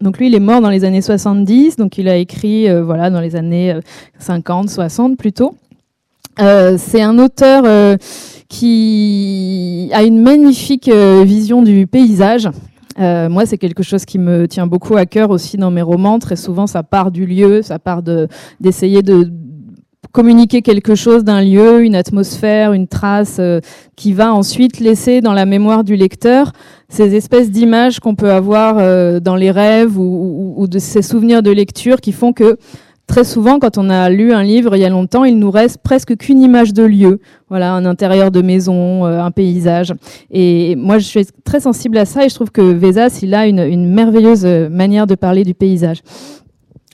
[0.00, 3.20] Donc lui, il est mort dans les années 70, donc il a écrit, voilà, dans
[3.20, 3.74] les années
[4.18, 5.54] 50, 60 plutôt.
[6.38, 7.96] C'est un auteur
[8.50, 12.50] qui a une magnifique vision du paysage.
[12.98, 16.18] Euh, moi, c'est quelque chose qui me tient beaucoup à cœur aussi dans mes romans.
[16.18, 18.28] Très souvent, ça part du lieu, ça part de
[18.60, 19.30] d'essayer de
[20.12, 23.60] communiquer quelque chose d'un lieu, une atmosphère, une trace euh,
[23.96, 26.52] qui va ensuite laisser dans la mémoire du lecteur
[26.88, 31.02] ces espèces d'images qu'on peut avoir euh, dans les rêves ou, ou, ou, de ces
[31.02, 32.56] souvenirs de lecture qui font que
[33.06, 35.78] très souvent, quand on a lu un livre il y a longtemps, il nous reste
[35.78, 37.20] presque qu'une image de lieu.
[37.48, 39.92] Voilà, un intérieur de maison, euh, un paysage.
[40.30, 43.46] Et moi, je suis très sensible à ça et je trouve que Vesas, il a
[43.46, 46.02] une, une merveilleuse manière de parler du paysage.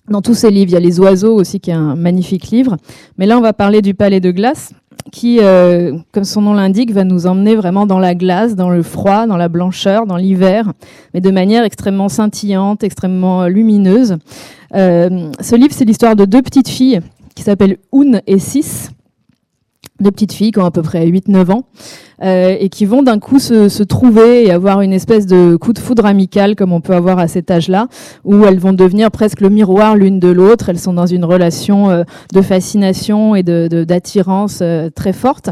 [0.08, 2.76] Dans tous ses livres, il y a Les Oiseaux aussi, qui est un magnifique livre.
[3.18, 4.74] Mais là, on va parler du Palais de Glace,
[5.10, 8.82] qui, euh, comme son nom l'indique, va nous emmener vraiment dans la glace, dans le
[8.82, 10.72] froid, dans la blancheur, dans l'hiver,
[11.14, 14.16] mais de manière extrêmement scintillante, extrêmement lumineuse.
[14.74, 17.00] Euh, ce livre, c'est l'histoire de deux petites filles
[17.34, 18.90] qui s'appellent Un et Sis
[20.02, 21.64] deux petites filles qui ont à peu près 8-9 ans
[22.22, 25.72] euh, et qui vont d'un coup se, se, trouver et avoir une espèce de coup
[25.72, 27.88] de foudre amical comme on peut avoir à cet âge-là,
[28.24, 30.68] où elles vont devenir presque le miroir l'une de l'autre.
[30.68, 35.50] Elles sont dans une relation euh, de fascination et d'attirance de, de, euh, très forte.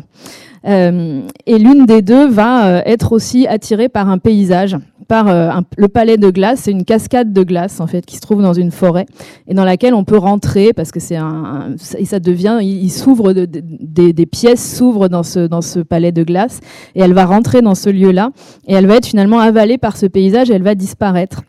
[0.67, 4.77] Euh, et l'une des deux va euh, être aussi attirée par un paysage,
[5.09, 6.61] par euh, le palais de glace.
[6.65, 9.07] C'est une cascade de glace en fait qui se trouve dans une forêt
[9.49, 13.47] et dans laquelle on peut rentrer parce que c'est un, ça devient, il, s'ouvre de,
[13.47, 16.61] de, des, des, pièces s'ouvrent dans ce dans ce palais de glace
[16.95, 18.31] et elle va rentrer dans ce lieu-là
[18.67, 21.43] et elle va être finalement avalée par ce paysage et elle va disparaître.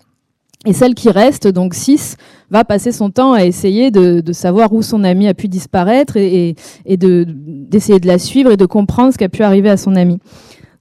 [0.65, 2.17] Et celle qui reste, donc 6,
[2.51, 6.55] va passer son temps à essayer de, savoir où son ami a pu disparaître et,
[6.85, 9.77] et, d'essayer de, de, la suivre et de comprendre ce qui a pu arriver à
[9.77, 10.19] son ami.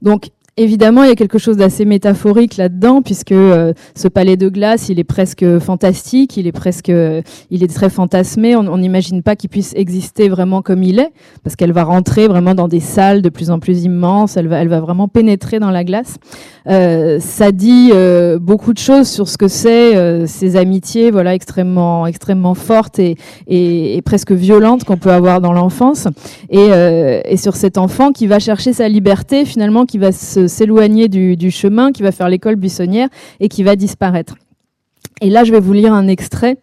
[0.03, 0.29] Donc,
[0.61, 4.91] Évidemment, il y a quelque chose d'assez métaphorique là-dedans, puisque euh, ce palais de glace,
[4.91, 6.93] il est presque fantastique, il est presque,
[7.51, 8.57] il est très fantasmé.
[8.57, 12.55] On n'imagine pas qu'il puisse exister vraiment comme il est, parce qu'elle va rentrer vraiment
[12.55, 14.37] dans des salles de plus en plus immenses.
[14.37, 16.19] Elle va, elle va vraiment pénétrer dans la glace.
[16.67, 21.35] Euh, ça dit euh, beaucoup de choses sur ce que c'est euh, ces amitiés, voilà,
[21.35, 23.17] extrêmement, extrêmement fortes et,
[23.49, 26.07] et, presque violentes qu'on peut avoir dans l'enfance,
[26.53, 31.09] euh, et sur cet enfant qui va chercher sa liberté, finalement, qui va se s'éloigner
[31.09, 33.09] du, chemin, qui va faire l'école buissonnière
[33.41, 34.35] et qui va disparaître.
[35.23, 36.59] Et là, je vais vous lire un extrait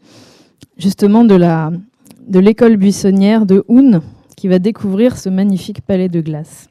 [0.78, 4.02] justement de l'école buissonnière de Houn,
[4.36, 6.70] qui va découvrir ce magnifique palais de glace.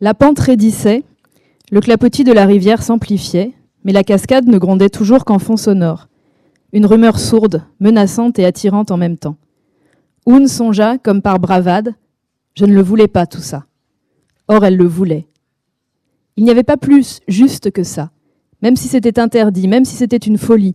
[0.00, 1.04] La pente raidissait,
[1.70, 3.52] le clapotis de la rivière s'amplifiait,
[3.84, 6.08] mais la cascade ne grondait toujours qu'en fond sonore.
[6.72, 9.36] Une rumeur sourde, menaçante et attirante en même temps.
[10.26, 11.94] Un songea, comme par bravade,
[12.54, 13.64] je ne le voulais pas tout ça.
[14.48, 15.26] Or, elle le voulait.
[16.36, 18.10] Il n'y avait pas plus juste que ça,
[18.62, 20.74] même si c'était interdit, même si c'était une folie.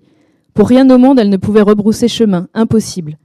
[0.53, 3.17] Pour rien au monde, elle ne pouvait rebrousser chemin, impossible.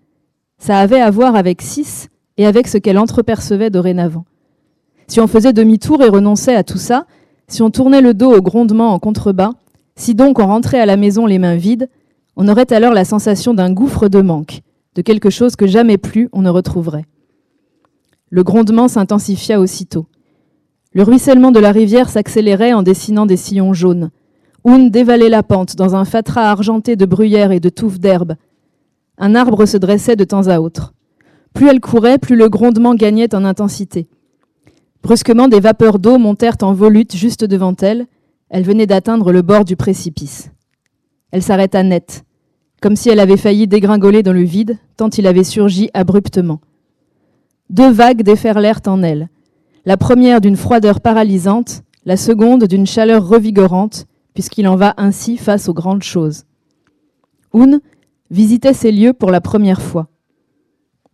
[0.58, 4.24] Ça avait à voir avec six et avec ce qu'elle entrepercevait dorénavant.
[5.06, 7.06] si on faisait demi-tour et renonçait à tout ça,
[7.48, 9.52] si on tournait le dos au grondement en contrebas,
[9.96, 11.88] si donc on rentrait à la maison les mains vides,
[12.36, 14.60] on aurait alors la sensation d'un gouffre de manque,
[14.94, 17.04] de quelque chose que jamais plus on ne retrouverait.
[18.30, 20.06] Le grondement s'intensifia aussitôt.
[20.92, 24.10] Le ruissellement de la rivière s'accélérait en dessinant des sillons jaunes.
[24.64, 28.34] Oun dévalait la pente dans un fatras argenté de bruyères et de touffes d'herbe.
[29.18, 30.92] Un arbre se dressait de temps à autre.
[31.54, 34.08] Plus elle courait, plus le grondement gagnait en intensité.
[35.02, 38.06] Brusquement, des vapeurs d'eau montèrent en volute juste devant elle.
[38.48, 40.50] Elle venait d'atteindre le bord du précipice.
[41.30, 42.24] Elle s'arrêta net,
[42.80, 46.60] comme si elle avait failli dégringoler dans le vide, tant il avait surgi abruptement.
[47.68, 49.28] Deux vagues déferlèrent en elle,
[49.84, 55.68] la première d'une froideur paralysante, la seconde d'une chaleur revigorante, puisqu'il en va ainsi face
[55.68, 56.44] aux grandes choses.
[57.54, 57.80] Un
[58.30, 60.08] visitait ces lieux pour la première fois.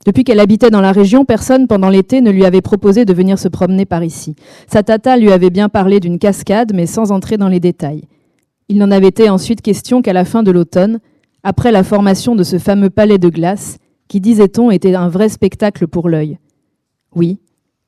[0.05, 3.38] Depuis qu'elle habitait dans la région, personne pendant l'été ne lui avait proposé de venir
[3.38, 4.37] se promener par ici.
[4.68, 8.05] Sa tata lui avait bien parlé d'une cascade, mais sans entrer dans les détails.
[8.68, 11.00] Il n'en avait été ensuite question qu'à la fin de l'automne,
[11.46, 13.78] après la formation de ce fameux palais de glace,
[14.09, 16.40] qui, disait-on, était un vrai spectacle pour l'œil.
[17.14, 17.38] Oui,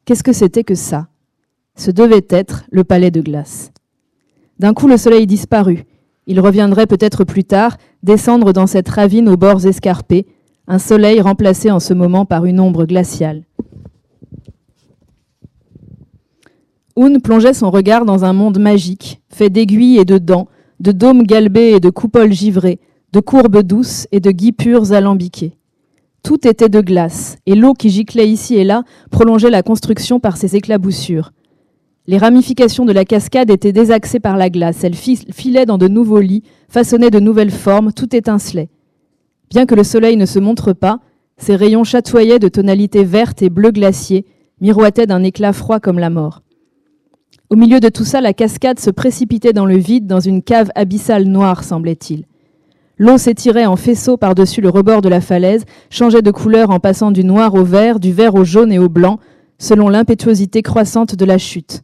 [0.04, 1.08] qu'est-ce que c'était que ça?
[1.74, 3.72] Ce devait être le palais de glace.
[4.60, 5.86] D'un coup, le soleil disparut.
[6.28, 10.28] Il reviendrait peut-être plus tard, descendre dans cette ravine aux bords escarpés,
[10.68, 13.42] un soleil remplacé en ce moment par une ombre glaciale.
[16.96, 20.46] Un plongeait son regard dans un monde magique, fait d'aiguilles et de dents,
[20.78, 22.78] de dômes galbés et de coupoles givrées,
[23.12, 25.54] de courbes douces et de guipures alambiquées.
[26.22, 30.36] Tout était de glace, et l'eau qui giclait ici et là prolongeait la construction par
[30.36, 31.32] ses éclaboussures.
[32.06, 36.20] Les ramifications de la cascade étaient désaxées par la glace, elles filaient dans de nouveaux
[36.20, 38.68] lits, façonnaient de nouvelles formes, tout étincelait.
[39.50, 41.00] Bien que le soleil ne se montre pas,
[41.38, 44.26] ses rayons chatoyaient de tonalités vertes et bleu glacier,
[44.60, 46.42] miroitaient d'un éclat froid comme la mort.
[47.50, 50.70] Au milieu de tout ça, la cascade se précipitait dans le vide, dans une cave
[50.74, 52.24] abyssale noire, semblait-il.
[52.98, 57.12] L'eau s'étirait en faisceau par-dessus le rebord de la falaise, changeait de couleur en passant
[57.12, 59.20] du noir au vert, du vert au jaune et au blanc,
[59.58, 61.82] selon l'impétuosité croissante de la chute.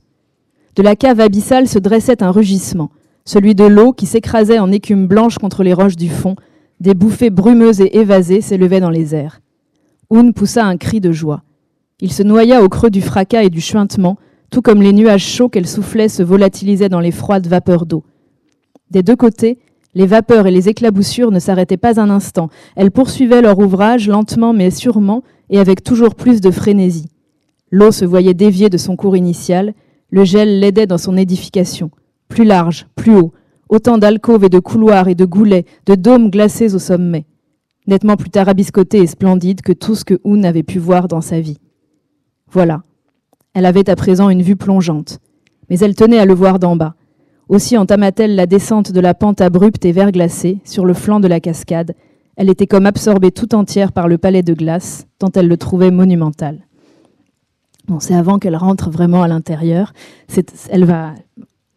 [0.75, 2.91] De la cave abyssale se dressait un rugissement,
[3.25, 6.35] celui de l'eau qui s'écrasait en écume blanche contre les roches du fond,
[6.81, 9.41] des bouffées brumeuses et évasées s'élevaient dans les airs.
[10.11, 11.45] Un poussa un cri de joie.
[12.01, 14.19] Il se noya au creux du fracas et du chuintement,
[14.51, 18.05] tout comme les nuages chauds qu'elle soufflait se volatilisaient dans les froides vapeurs d'eau.
[18.91, 19.59] Des deux côtés,
[19.95, 22.49] les vapeurs et les éclaboussures ne s'arrêtaient pas un instant.
[22.77, 27.09] Elles poursuivaient leur ouvrage lentement mais sûrement et avec toujours plus de frénésie.
[27.71, 29.75] L'eau se voyait dévier de son cours initial,
[30.11, 31.91] le gel l'aidait dans son édification.
[32.29, 33.33] Plus large, plus haut,
[33.69, 37.27] autant d'alcôves et de couloirs et de goulets, de dômes glacés au sommet,
[37.87, 41.41] nettement plus tarabiscotés et splendides que tout ce que Houn avait pu voir dans sa
[41.41, 41.59] vie.
[42.51, 42.83] Voilà.
[43.55, 45.19] Elle avait à présent une vue plongeante,
[45.69, 46.95] mais elle tenait à le voir d'en bas.
[47.49, 51.41] Aussi entama-t-elle la descente de la pente abrupte et verglacée sur le flanc de la
[51.41, 51.95] cascade.
[52.37, 55.91] Elle était comme absorbée tout entière par le palais de glace, tant elle le trouvait
[55.91, 56.61] monumental.
[57.87, 59.93] Bon, c'est avant qu'elle rentre vraiment à l'intérieur.
[60.71, 61.13] Elle va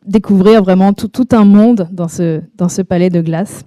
[0.06, 3.64] découvrir vraiment tout, un monde dans ce, palais de glace.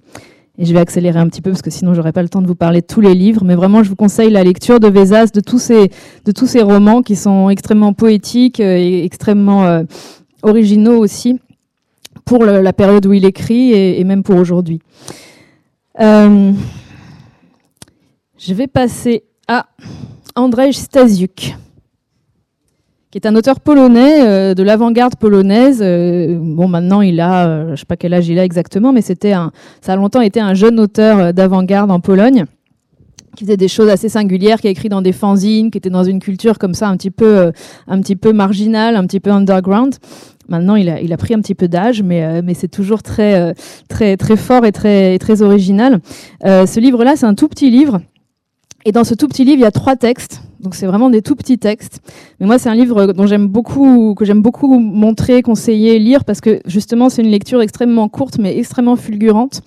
[0.56, 2.46] Et je vais accélérer un petit peu parce que sinon j'aurais pas le temps de
[2.46, 3.44] vous parler de tous les livres.
[3.44, 5.90] Mais vraiment, je vous conseille la lecture de Vézas, de tous ces,
[6.24, 9.82] de tous ces romans qui sont extrêmement poétiques euh, et extrêmement euh,
[10.42, 11.38] originaux aussi
[12.30, 14.78] pour la période où il écrit et, même pour aujourd'hui.
[15.98, 16.52] Euh,
[18.38, 19.66] je vais passer à
[20.36, 21.56] Andrzej Stasiuk
[23.10, 25.80] qui est un auteur polonais euh, de l'avant-garde polonaise.
[25.82, 29.32] Euh, bon, maintenant il a, je sais pas quel âge il a exactement, mais c'était
[29.32, 32.44] un, ça a longtemps été un jeune auteur d'avant-garde en Pologne
[33.36, 36.04] qui faisait des choses assez singulières, qui a écrit dans des fanzines, qui était dans
[36.04, 37.50] une culture comme ça un petit peu,
[37.88, 39.96] un petit peu marginale, un petit peu underground.
[40.50, 43.54] Maintenant, il a, pris un petit peu d'âge, mais, mais c'est toujours très,
[43.88, 46.00] très, fort et très, original.
[46.44, 48.00] ce livre-là, c'est un tout petit livre.
[48.84, 51.22] Et dans ce tout petit livre, il y a trois textes donc c'est vraiment des
[51.22, 52.00] tout petits textes.
[52.38, 56.40] Mais moi, c'est un livre dont j'aime beaucoup, que j'aime beaucoup montrer, conseiller, lire, parce
[56.40, 59.62] que justement, c'est une lecture extrêmement courte, mais extrêmement fulgurante.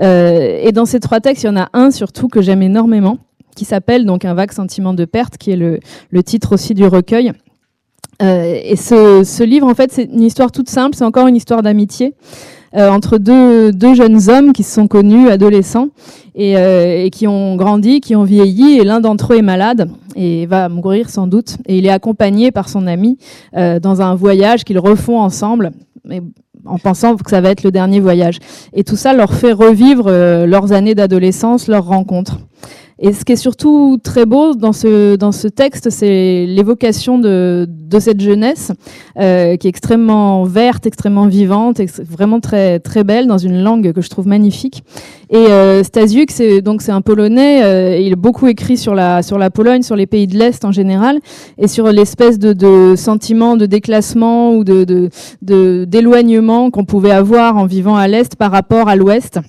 [0.00, 3.18] Euh, et dans ces trois textes, il y en a un surtout que j'aime énormément,
[3.54, 7.32] qui s'appelle donc Un vague sentiment de perte, qui est le titre aussi du recueil.
[8.22, 10.96] Euh, et ce, livre, en fait, c'est une histoire toute simple.
[10.96, 12.14] C'est encore une histoire d'amitié.
[12.74, 15.88] Euh, entre deux, jeunes hommes qui se sont connus adolescents
[16.34, 19.90] et, euh, et qui ont grandi, qui ont vieilli, et l'un d'entre eux est malade
[20.16, 21.58] et va mourir sans doute.
[21.66, 23.18] Et il est accompagné par son ami
[23.54, 25.72] dans un voyage qu'ils refont ensemble.
[26.04, 26.22] Mais
[26.64, 28.38] en pensant que ça va être le dernier voyage.
[28.72, 32.38] Et tout ça leur fait revivre leurs années d'adolescence, leurs rencontres.
[33.04, 37.66] Et ce qui est surtout très beau dans ce, dans ce texte, c'est l'évocation de,
[37.68, 38.70] de cette jeunesse
[39.18, 44.00] euh, qui est extrêmement verte, extrêmement vivante, vraiment très, très belle dans une langue que
[44.00, 44.84] je trouve magnifique.
[45.30, 47.64] Et euh, Stasiuk, c'est donc c'est un Polonais.
[47.64, 50.64] Euh, il a beaucoup écrit sur la sur la Pologne, sur les pays de l'Est
[50.64, 51.18] en général,
[51.58, 55.10] et sur l'espèce de, de sentiment de déclassement ou de
[55.40, 59.40] d'éloignement de, qu'on pouvait avoir en vivant à l'Est par rapport à l'Ouest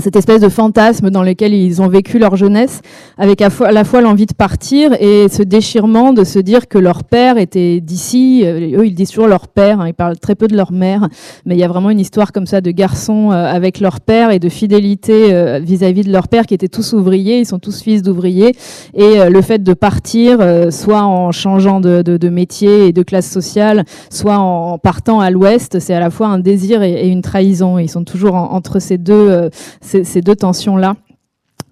[0.00, 2.82] cette espèce de fantasme dans lequel ils ont vécu leur jeunesse,
[3.16, 7.04] avec à la fois l'envie de partir et ce déchirement de se dire que leur
[7.04, 8.42] père était d'ici.
[8.44, 11.08] Euh, eux, ils disent toujours leur père, hein, ils parlent très peu de leur mère,
[11.46, 14.30] mais il y a vraiment une histoire comme ça de garçons euh, avec leur père
[14.30, 17.80] et de fidélité euh, vis-à-vis de leur père qui étaient tous ouvriers, ils sont tous
[17.80, 18.54] fils d'ouvriers,
[18.92, 20.38] et le fait de partir,
[20.70, 25.94] soit en changeant de, métier et de classe sociale, soit en partant à l'ouest, c'est
[25.94, 27.78] à la fois un désir et une trahison.
[27.78, 30.96] Ils sont toujours entre ces deux ces, deux tensions-là.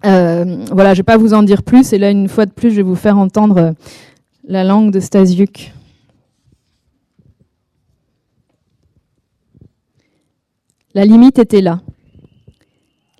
[0.05, 1.93] Euh, voilà, je ne vais pas vous en dire plus.
[1.93, 3.71] Et là, une fois de plus, je vais vous faire entendre euh,
[4.47, 5.73] la langue de Stasiuk.
[10.93, 11.81] La limite était là.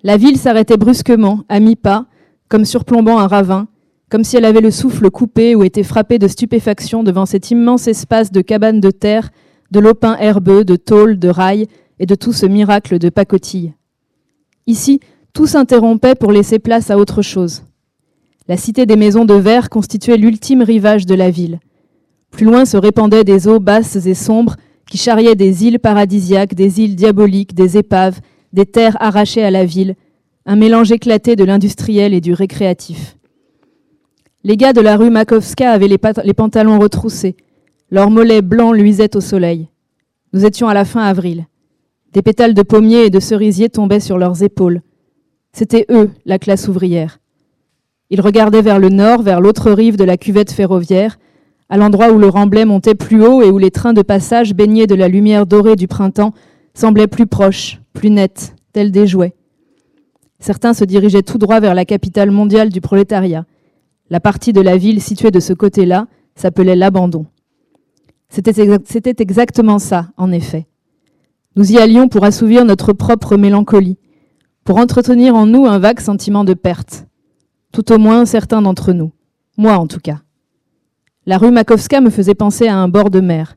[0.02, 2.06] La ville s'arrêtait brusquement, à mi-pas,
[2.48, 3.68] comme surplombant un ravin,
[4.08, 7.88] comme si elle avait le souffle coupé ou était frappée de stupéfaction devant cet immense
[7.88, 9.30] espace de cabanes de terre,
[9.70, 11.66] de lopins herbeux, de tôles, de rails
[11.98, 13.74] et de tout ce miracle de pacotille.
[14.68, 15.00] Ici,
[15.32, 17.62] tout s'interrompait pour laisser place à autre chose.
[18.48, 21.58] La cité des maisons de verre constituait l'ultime rivage de la ville.
[22.30, 26.82] Plus loin se répandaient des eaux basses et sombres qui charriaient des îles paradisiaques, des
[26.82, 28.20] îles diaboliques, des épaves,
[28.52, 29.94] des terres arrachées à la ville,
[30.44, 33.16] un mélange éclaté de l'industriel et du récréatif.
[34.44, 37.36] Les gars de la rue Makovska avaient les, les pantalons retroussés.
[37.90, 39.68] Leurs mollets blancs luisaient au soleil.
[40.34, 41.46] Nous étions à la fin avril.
[42.12, 44.82] Des pétales de pommiers et de cerisiers tombaient sur leurs épaules.
[45.52, 47.18] C'étaient eux, la classe ouvrière.
[48.10, 51.18] Ils regardaient vers le nord, vers l'autre rive de la cuvette ferroviaire,
[51.68, 54.86] à l'endroit où le remblai montait plus haut et où les trains de passage baignés
[54.86, 56.32] de la lumière dorée du printemps
[56.72, 59.34] semblaient plus proches, plus nets, tels des jouets.
[60.40, 63.44] Certains se dirigeaient tout droit vers la capitale mondiale du prolétariat.
[64.08, 67.26] La partie de la ville située de ce côté-là s'appelait l'abandon.
[68.30, 70.66] C'était exactement ça, en effet.
[71.58, 73.98] Nous y allions pour assouvir notre propre mélancolie,
[74.62, 77.08] pour entretenir en nous un vague sentiment de perte.
[77.72, 79.10] Tout au moins certains d'entre nous.
[79.56, 80.20] Moi en tout cas.
[81.26, 83.56] La rue Makovska me faisait penser à un bord de mer.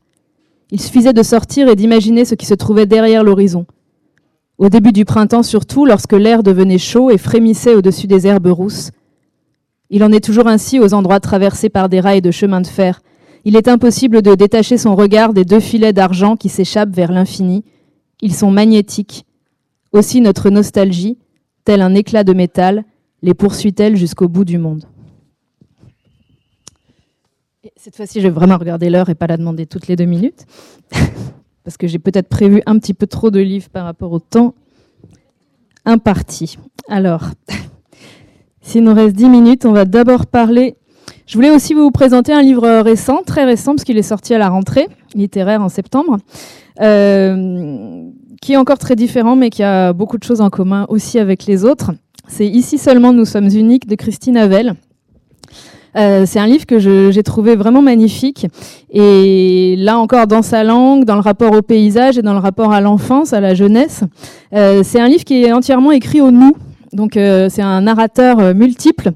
[0.71, 3.67] Il suffisait de sortir et d'imaginer ce qui se trouvait derrière l'horizon.
[4.57, 8.89] Au début du printemps surtout, lorsque l'air devenait chaud et frémissait au-dessus des herbes rousses.
[9.91, 13.03] Il en est toujours ainsi aux endroits traversés par des rails de chemin de fer.
[13.45, 17.63] Il est impossible de détacher son regard des deux filets d'argent qui s'échappent vers l'infini
[18.21, 19.25] ils sont magnétiques.
[19.91, 21.17] Aussi notre nostalgie,
[21.65, 22.85] tel un éclat de métal,
[23.21, 24.85] les poursuit-elle jusqu'au bout du monde.
[27.75, 30.45] cette fois-ci, je vais vraiment regarder l'heure et pas la demander toutes les deux minutes,
[31.63, 34.53] parce que j'ai peut-être prévu un petit peu trop de livres par rapport au temps
[35.85, 36.57] imparti.
[36.87, 37.31] Alors,
[38.61, 40.75] s'il nous reste dix minutes, on va d'abord parler.
[41.27, 44.37] Je voulais aussi vous présenter un livre récent, très récent, parce qu'il est sorti à
[44.37, 46.17] la rentrée littéraire en septembre.
[46.81, 48.05] Euh,
[48.41, 51.45] qui est encore très différent, mais qui a beaucoup de choses en commun aussi avec
[51.45, 51.91] les autres.
[52.27, 54.73] C'est Ici seulement nous sommes uniques de Christine Havel.
[55.95, 58.47] Euh, c'est un livre que j'ai trouvé vraiment magnifique.
[58.89, 62.71] Et là encore, dans sa langue, dans le rapport au paysage et dans le rapport
[62.71, 64.03] à l'enfance, à la jeunesse,
[64.53, 66.53] euh, c'est un livre qui est entièrement écrit au nous.
[66.93, 69.11] Donc c'est un narrateur multiple.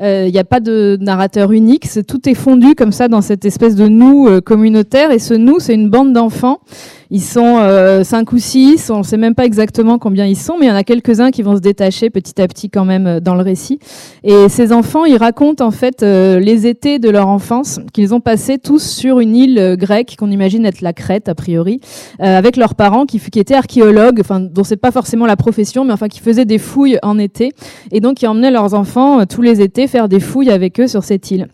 [0.00, 1.88] Il euh, n'y a pas de narrateur unique.
[2.06, 5.10] tout est fondu comme ça dans cette espèce de nous communautaire.
[5.10, 6.60] Et ce nous, c'est une bande d'enfants
[7.10, 10.56] ils sont euh, cinq ou six, on ne sait même pas exactement combien ils sont,
[10.58, 13.06] mais il y en a quelques-uns qui vont se détacher petit à petit quand même
[13.06, 13.78] euh, dans le récit.
[14.24, 18.20] Et ces enfants, ils racontent en fait euh, les étés de leur enfance qu'ils ont
[18.20, 21.80] passés tous sur une île grecque qu'on imagine être la Crète a priori,
[22.18, 25.92] avec leurs parents qui, qui étaient archéologues, enfin dont c'est pas forcément la profession, mais
[25.92, 27.52] enfin qui faisaient des fouilles en été,
[27.92, 31.04] et donc qui emmenaient leurs enfants tous les étés faire des fouilles avec eux sur
[31.04, 31.48] cette île.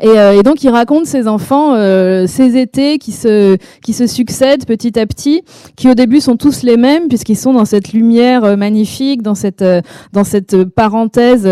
[0.00, 4.06] Et, euh, et, donc il raconte ces enfants, euh, ces étés qui se qui se
[4.06, 5.42] succèdent petit à petit,
[5.76, 9.34] qui au début sont tous les mêmes puisqu'ils sont dans cette lumière euh, magnifique, dans
[9.34, 9.80] cette euh,
[10.12, 11.48] dans cette parenthèse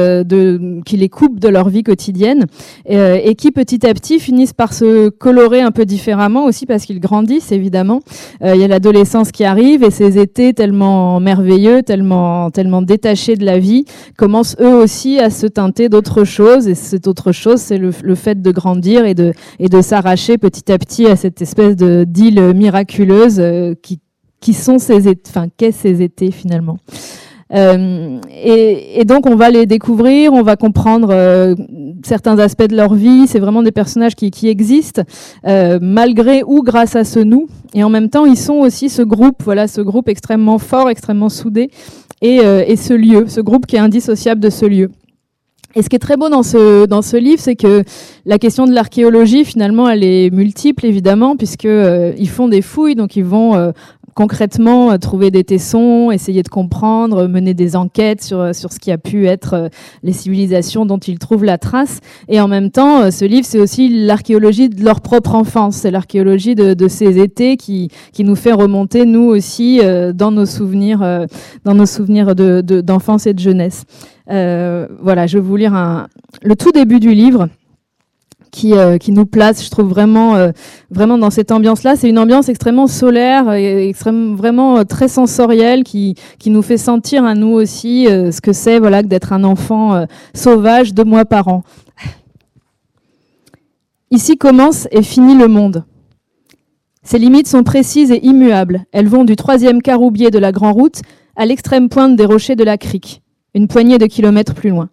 [0.84, 2.47] qui les coupe de leur vie quotidienne,
[2.86, 7.01] et, qui petit à petit finissent par se colorer un peu différemment aussi parce qu'ils
[7.01, 8.01] grandissent évidemment.
[8.43, 13.45] Il y a l'adolescence qui arrive et ces étés tellement merveilleux, tellement tellement détachés de
[13.45, 13.84] la vie
[14.16, 18.14] commencent eux aussi à se teinter d'autre chose et cette autre chose c'est le le
[18.14, 22.04] fait de grandir et de, et de s'arracher petit à petit à cette espèce de
[22.04, 24.00] d'île miraculeuse euh, qui,
[24.40, 26.78] qui sont ces enfin, qu'est ces étés finalement.
[27.54, 31.54] Euh, et, donc on va les découvrir, on va comprendre euh,
[32.04, 33.26] certains aspects de leur vie.
[33.26, 35.02] C'est vraiment des personnages qui, existent
[35.46, 37.46] euh, malgré ou grâce à ce nous.
[37.74, 41.28] Et en même temps, ils sont aussi ce groupe, voilà, ce groupe extrêmement fort, extrêmement
[41.28, 41.70] soudé,
[42.22, 44.90] et, et ce lieu, ce groupe qui est indissociable de ce lieu.
[45.79, 47.85] Et ce qui est très beau dans ce, dans ce livre, c'est que
[48.24, 53.14] la question de l'archéologie, finalement, elle est multiple, évidemment, puisque ils font des fouilles, donc
[53.14, 53.72] ils vont
[54.16, 58.80] concrètement euh, trouver des tessons, essayer de comprendre, mener des enquêtes sur, euh, sur ce
[58.80, 59.68] qui a pu être euh,
[60.02, 62.00] les civilisations dont ils trouvent la trace.
[62.28, 66.54] Et en même temps, ce livre, c'est aussi l'archéologie de leur propre enfance, c'est l'archéologie
[66.54, 69.80] de, de, ces étés qui, qui nous fait remonter, nous aussi,
[70.14, 71.26] dans nos souvenirs,
[71.64, 73.84] dans nos souvenirs d'enfance de, et de jeunesse.
[74.30, 76.08] Euh, voilà, je vais vous lire un,
[76.42, 77.48] le tout début du livre
[78.57, 80.50] qui, euh, qui nous place, je trouve vraiment, euh,
[80.90, 81.94] vraiment dans cette ambiance-là.
[81.94, 87.24] C'est une ambiance extrêmement solaire et vraiment euh, très sensorielle qui, qui nous fait sentir
[87.24, 91.62] à nous aussi ce que c'est voilà, d'être un enfant sauvage deux mois par an.
[94.11, 95.84] Ici commence et finit le monde.
[97.02, 98.84] Ses limites sont précises et immuables.
[98.92, 101.02] Elles vont du troisième caroubier de la Grand Route
[101.36, 103.22] à l'extrême pointe des rochers de la crique,
[103.54, 104.88] une poignée de kilomètres plus loin.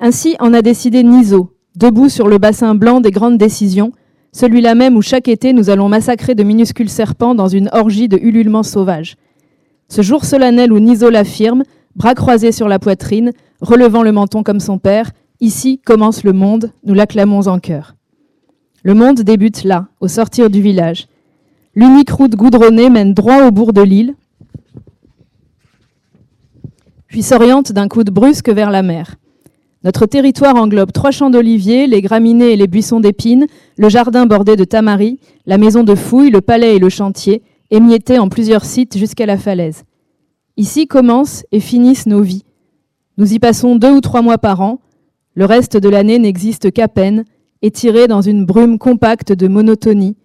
[0.00, 3.92] Ainsi en a décidé Niso, debout sur le bassin blanc des grandes décisions,
[4.32, 8.16] celui-là même où chaque été nous allons massacrer de minuscules serpents dans une orgie de
[8.16, 9.16] ululements sauvages.
[9.88, 11.62] Ce jour solennel où Niso l'affirme,
[11.94, 15.10] bras croisés sur la poitrine, relevant le menton comme son père,
[15.40, 17.94] ici commence le monde, nous l'acclamons en chœur.
[18.82, 21.06] Le monde débute là, au sortir du village.
[21.74, 24.14] L'unique route goudronnée mène droit au bourg de l'île,
[27.06, 29.16] puis s'oriente d'un coup de brusque vers la mer.
[29.84, 34.56] Notre territoire englobe trois champs d'oliviers, les graminées et les buissons d'épines, le jardin bordé
[34.56, 38.96] de tamaris, la maison de fouilles, le palais et le chantier, émiettés en plusieurs sites
[38.96, 39.84] jusqu'à la falaise.
[40.56, 42.44] Ici commencent et finissent nos vies.
[43.18, 44.80] Nous y passons deux ou trois mois par an.
[45.34, 47.24] Le reste de l'année n'existe qu'à peine,
[47.60, 50.16] étiré dans une brume compacte de monotonie,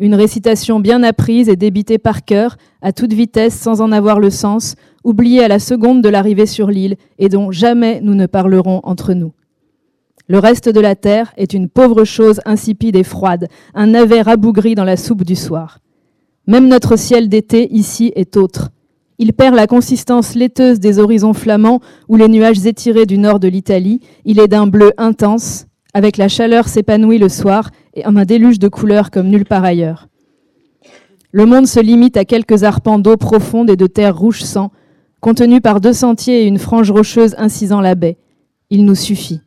[0.00, 4.30] une récitation bien apprise et débitée par cœur, à toute vitesse sans en avoir le
[4.30, 4.74] sens,
[5.04, 9.14] oubliée à la seconde de l'arrivée sur l'île et dont jamais nous ne parlerons entre
[9.14, 9.32] nous.
[10.26, 14.74] Le reste de la terre est une pauvre chose insipide et froide, un navet rabougri
[14.74, 15.78] dans la soupe du soir.
[16.48, 18.70] Même notre ciel d'été ici est autre.
[19.18, 23.46] Il perd la consistance laiteuse des horizons flamands ou les nuages étirés du nord de
[23.46, 24.00] l'Italie.
[24.24, 28.58] Il est d'un bleu intense, avec la chaleur s'épanouit le soir et en un déluge
[28.58, 30.08] de couleurs comme nulle part ailleurs.
[31.30, 34.70] Le monde se limite à quelques arpents d'eau profonde et de terre rouge sang,
[35.20, 38.18] contenus par deux sentiers et une frange rocheuse incisant la baie.
[38.70, 39.40] Il nous suffit.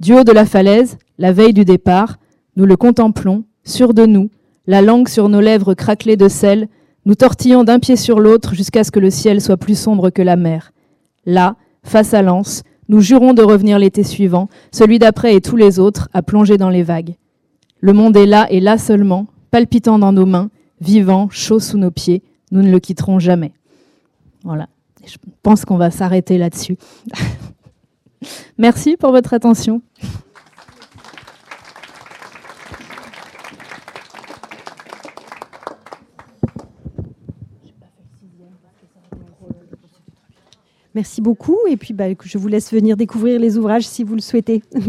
[0.00, 2.16] Du haut de la falaise, la veille du départ,
[2.56, 4.30] nous le contemplons, sûrs de nous,
[4.66, 6.68] la langue sur nos lèvres craquelée de sel,
[7.04, 10.22] nous tortillons d'un pied sur l'autre jusqu'à ce que le ciel soit plus sombre que
[10.22, 10.72] la mer.
[11.24, 15.78] Là, face à l'anse, nous jurons de revenir l'été suivant, celui d'après et tous les
[15.78, 17.14] autres, à plonger dans les vagues.
[17.80, 21.90] Le monde est là et là seulement, palpitant dans nos mains, vivant, chaud sous nos
[21.90, 22.22] pieds.
[22.52, 23.52] Nous ne le quitterons jamais.
[24.44, 24.68] Voilà.
[25.04, 26.76] Je pense qu'on va s'arrêter là-dessus.
[28.58, 29.82] Merci pour votre attention.
[40.96, 41.58] Merci beaucoup.
[41.68, 44.62] Et puis, bah, je vous laisse venir découvrir les ouvrages si vous le souhaitez.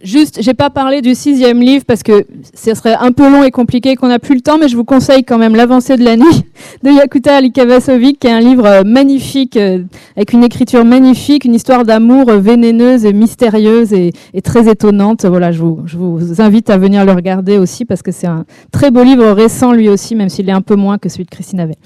[0.00, 3.50] Juste, j'ai pas parlé du sixième livre parce que ce serait un peu long et
[3.50, 6.16] compliqué qu'on n'a plus le temps, mais je vous conseille quand même L'avancée de la
[6.16, 6.44] nuit
[6.84, 9.82] de Yakuta Alikavasovic, qui est un livre euh, magnifique, euh,
[10.14, 14.12] avec une écriture magnifique, une histoire d'amour euh, vénéneuse et mystérieuse et,
[14.44, 15.24] très étonnante.
[15.24, 18.44] Voilà, je vous, je vous, invite à venir le regarder aussi parce que c'est un
[18.70, 21.30] très beau livre récent lui aussi, même s'il est un peu moins que celui de
[21.30, 21.78] Christine Avet.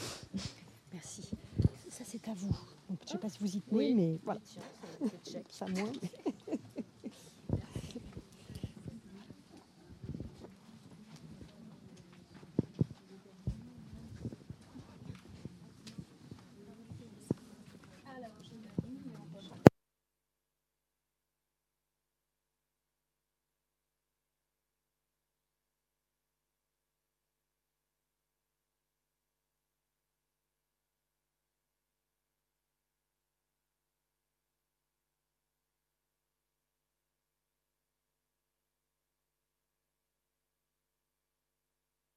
[3.10, 4.41] Je ne sais pas si vous y tenez, mais voilà.
[5.51, 5.91] Ça moins.